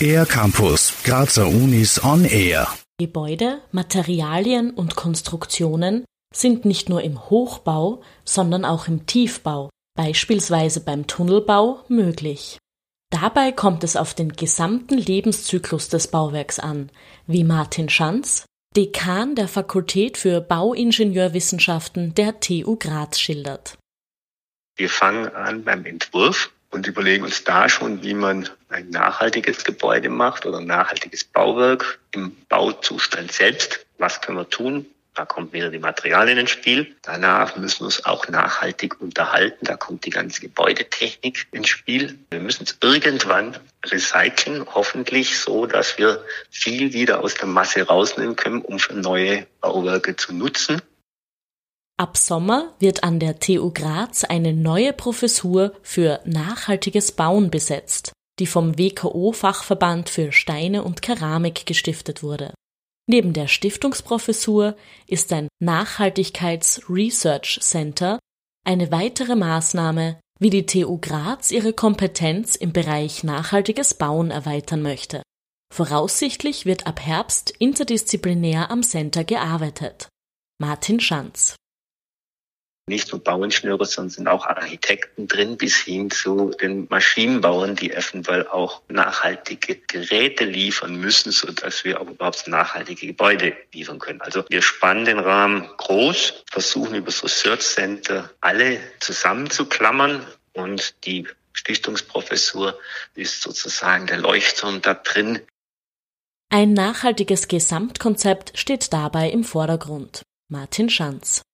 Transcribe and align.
Air 0.00 0.26
Campus, 0.26 0.92
Grazer 1.04 1.46
Unis 1.48 2.02
on 2.04 2.24
Air. 2.24 2.68
Gebäude, 2.98 3.60
Materialien 3.72 4.70
und 4.70 4.96
Konstruktionen 4.96 6.04
sind 6.34 6.64
nicht 6.64 6.88
nur 6.88 7.02
im 7.02 7.28
Hochbau, 7.30 8.02
sondern 8.24 8.64
auch 8.64 8.88
im 8.88 9.06
Tiefbau, 9.06 9.70
beispielsweise 9.96 10.80
beim 10.80 11.06
Tunnelbau, 11.06 11.84
möglich. 11.88 12.58
Dabei 13.10 13.52
kommt 13.52 13.84
es 13.84 13.96
auf 13.96 14.14
den 14.14 14.32
gesamten 14.32 14.98
Lebenszyklus 14.98 15.88
des 15.88 16.08
Bauwerks 16.08 16.58
an, 16.58 16.90
wie 17.26 17.44
Martin 17.44 17.88
Schanz, 17.88 18.44
Dekan 18.76 19.34
der 19.34 19.48
Fakultät 19.48 20.18
für 20.18 20.40
Bauingenieurwissenschaften 20.40 22.14
der 22.14 22.40
TU 22.40 22.76
Graz 22.76 23.18
schildert. 23.18 23.78
Wir 24.76 24.90
fangen 24.90 25.34
an 25.34 25.64
beim 25.64 25.86
Entwurf 25.86 26.52
und 26.70 26.86
überlegen 26.86 27.24
uns 27.24 27.44
da 27.44 27.68
schon, 27.68 28.02
wie 28.02 28.14
man 28.14 28.48
ein 28.68 28.90
nachhaltiges 28.90 29.64
Gebäude 29.64 30.08
macht 30.08 30.46
oder 30.46 30.58
ein 30.58 30.66
nachhaltiges 30.66 31.24
Bauwerk 31.24 31.98
im 32.12 32.36
Bauzustand 32.48 33.32
selbst. 33.32 33.86
Was 33.98 34.20
können 34.20 34.38
wir 34.38 34.48
tun? 34.48 34.86
Da 35.16 35.24
kommt 35.24 35.54
wieder 35.54 35.70
die 35.70 35.78
Materialien 35.78 36.36
ins 36.36 36.50
Spiel. 36.50 36.94
Danach 37.00 37.56
müssen 37.56 37.84
wir 37.84 37.88
es 37.88 38.04
auch 38.04 38.28
nachhaltig 38.28 39.00
unterhalten. 39.00 39.64
Da 39.64 39.76
kommt 39.78 40.04
die 40.04 40.10
ganze 40.10 40.42
Gebäudetechnik 40.42 41.46
ins 41.52 41.68
Spiel. 41.68 42.18
Wir 42.30 42.40
müssen 42.40 42.64
es 42.64 42.76
irgendwann 42.82 43.56
recyceln, 43.86 44.66
hoffentlich 44.74 45.38
so, 45.38 45.64
dass 45.64 45.96
wir 45.96 46.22
viel 46.50 46.92
wieder 46.92 47.24
aus 47.24 47.32
der 47.32 47.46
Masse 47.46 47.86
rausnehmen 47.86 48.36
können, 48.36 48.60
um 48.60 48.78
für 48.78 48.92
neue 48.92 49.46
Bauwerke 49.62 50.16
zu 50.16 50.34
nutzen. 50.34 50.82
Ab 51.98 52.18
Sommer 52.18 52.74
wird 52.78 53.04
an 53.04 53.20
der 53.20 53.38
TU 53.38 53.70
Graz 53.72 54.24
eine 54.24 54.52
neue 54.52 54.92
Professur 54.92 55.72
für 55.82 56.20
nachhaltiges 56.26 57.12
Bauen 57.12 57.50
besetzt, 57.50 58.12
die 58.38 58.46
vom 58.46 58.76
WKO 58.76 59.32
Fachverband 59.32 60.10
für 60.10 60.30
Steine 60.30 60.84
und 60.84 61.00
Keramik 61.00 61.64
gestiftet 61.64 62.22
wurde. 62.22 62.52
Neben 63.08 63.32
der 63.32 63.48
Stiftungsprofessur 63.48 64.76
ist 65.06 65.32
ein 65.32 65.48
Nachhaltigkeits-Research 65.60 67.60
Center 67.62 68.18
eine 68.66 68.92
weitere 68.92 69.34
Maßnahme, 69.34 70.20
wie 70.38 70.50
die 70.50 70.66
TU 70.66 70.98
Graz 70.98 71.50
ihre 71.50 71.72
Kompetenz 71.72 72.56
im 72.56 72.74
Bereich 72.74 73.24
nachhaltiges 73.24 73.94
Bauen 73.94 74.30
erweitern 74.30 74.82
möchte. 74.82 75.22
Voraussichtlich 75.72 76.66
wird 76.66 76.86
ab 76.86 77.00
Herbst 77.00 77.54
interdisziplinär 77.58 78.70
am 78.70 78.82
Center 78.82 79.24
gearbeitet. 79.24 80.08
Martin 80.58 81.00
Schanz 81.00 81.56
nicht 82.88 83.10
nur 83.10 83.22
Bauingenieure, 83.22 83.84
sondern 83.84 84.10
sind 84.10 84.28
auch 84.28 84.46
Architekten 84.46 85.26
drin, 85.26 85.56
bis 85.56 85.76
hin 85.76 86.10
zu 86.10 86.50
den 86.60 86.86
Maschinenbauern, 86.88 87.74
die 87.74 87.92
eventuell 87.92 88.46
auch 88.46 88.82
nachhaltige 88.88 89.76
Geräte 89.76 90.44
liefern 90.44 90.96
müssen, 90.96 91.32
so 91.32 91.50
dass 91.50 91.84
wir 91.84 92.00
auch 92.00 92.08
überhaupt 92.08 92.46
nachhaltige 92.46 93.08
Gebäude 93.08 93.56
liefern 93.72 93.98
können. 93.98 94.20
Also 94.20 94.44
wir 94.48 94.62
spannen 94.62 95.04
den 95.04 95.18
Rahmen 95.18 95.68
groß, 95.78 96.44
versuchen 96.48 96.94
über 96.94 97.06
das 97.06 97.24
Research 97.24 97.62
Center 97.62 98.30
alle 98.40 98.78
zusammenzuklammern 99.00 100.24
und 100.52 100.94
die 101.04 101.26
Stiftungsprofessur 101.54 102.78
ist 103.14 103.42
sozusagen 103.42 104.06
der 104.06 104.18
Leuchtturm 104.18 104.80
da 104.82 104.94
drin. 104.94 105.40
Ein 106.50 106.74
nachhaltiges 106.74 107.48
Gesamtkonzept 107.48 108.56
steht 108.56 108.92
dabei 108.92 109.30
im 109.30 109.42
Vordergrund. 109.42 110.22
Martin 110.48 110.88
Schanz. 110.88 111.45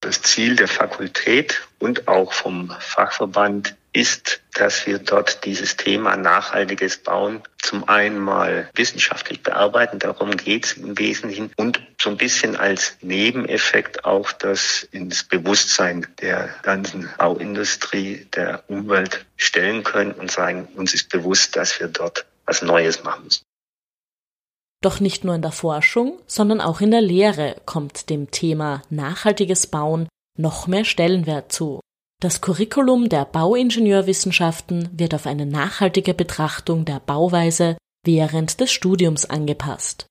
Das 0.00 0.22
Ziel 0.22 0.54
der 0.56 0.68
Fakultät 0.68 1.66
und 1.78 2.06
auch 2.06 2.32
vom 2.32 2.72
Fachverband 2.78 3.74
ist, 3.92 4.40
dass 4.54 4.86
wir 4.86 4.98
dort 4.98 5.44
dieses 5.44 5.76
Thema 5.76 6.16
nachhaltiges 6.16 6.98
Bauen 6.98 7.42
zum 7.60 7.88
einen 7.88 8.18
mal 8.18 8.70
wissenschaftlich 8.74 9.42
bearbeiten, 9.42 9.98
darum 9.98 10.36
geht 10.36 10.66
es 10.66 10.72
im 10.74 10.98
Wesentlichen, 10.98 11.50
und 11.56 11.80
so 12.00 12.10
ein 12.10 12.16
bisschen 12.16 12.54
als 12.54 12.96
Nebeneffekt 13.00 14.04
auch 14.04 14.30
das 14.32 14.84
ins 14.92 15.24
Bewusstsein 15.24 16.06
der 16.20 16.54
ganzen 16.62 17.10
Bauindustrie, 17.18 18.26
der 18.34 18.62
Umwelt 18.68 19.26
stellen 19.36 19.82
können 19.82 20.12
und 20.12 20.30
sagen, 20.30 20.68
uns 20.76 20.94
ist 20.94 21.08
bewusst, 21.08 21.56
dass 21.56 21.80
wir 21.80 21.88
dort 21.88 22.24
was 22.46 22.62
Neues 22.62 23.02
machen 23.02 23.24
müssen. 23.24 23.47
Doch 24.80 25.00
nicht 25.00 25.24
nur 25.24 25.34
in 25.34 25.42
der 25.42 25.52
Forschung, 25.52 26.20
sondern 26.26 26.60
auch 26.60 26.80
in 26.80 26.92
der 26.92 27.00
Lehre 27.00 27.56
kommt 27.66 28.10
dem 28.10 28.30
Thema 28.30 28.82
nachhaltiges 28.90 29.66
Bauen 29.66 30.08
noch 30.38 30.68
mehr 30.68 30.84
Stellenwert 30.84 31.50
zu. 31.50 31.80
Das 32.20 32.40
Curriculum 32.40 33.08
der 33.08 33.24
Bauingenieurwissenschaften 33.24 34.88
wird 34.92 35.14
auf 35.14 35.26
eine 35.26 35.46
nachhaltige 35.46 36.14
Betrachtung 36.14 36.84
der 36.84 37.00
Bauweise 37.00 37.76
während 38.04 38.60
des 38.60 38.72
Studiums 38.72 39.24
angepasst. 39.24 40.06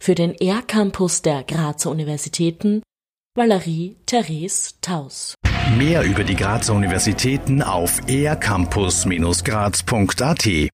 Für 0.00 0.14
den 0.14 0.34
R-Campus 0.34 1.22
der 1.22 1.44
Grazer 1.44 1.90
Universitäten 1.90 2.82
Valerie 3.36 3.96
Therese 4.06 4.74
Taus. 4.80 5.34
Mehr 5.76 6.02
über 6.02 6.24
die 6.24 6.34
Grazer 6.34 6.74
Universitäten 6.74 7.62
auf 7.62 8.00
ercampus-graz.at 8.08 10.68